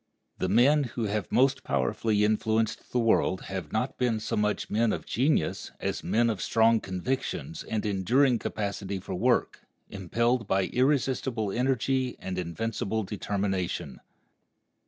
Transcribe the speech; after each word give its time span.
The 0.39 0.49
men 0.49 0.85
who 0.85 1.03
have 1.03 1.31
most 1.31 1.63
powerfully 1.63 2.23
influenced 2.23 2.91
the 2.91 2.97
world 2.97 3.41
have 3.41 3.71
not 3.71 3.99
been 3.99 4.19
so 4.19 4.35
much 4.35 4.67
men 4.67 4.91
of 4.93 5.05
genius 5.05 5.69
as 5.79 6.03
men 6.03 6.27
of 6.27 6.41
strong 6.41 6.79
convictions 6.79 7.61
and 7.63 7.85
enduring 7.85 8.39
capacity 8.39 8.97
for 8.99 9.13
work, 9.13 9.59
impelled 9.91 10.47
by 10.47 10.63
irresistible 10.65 11.51
energy 11.51 12.15
and 12.17 12.39
invincible 12.39 13.03
determination. 13.03 14.01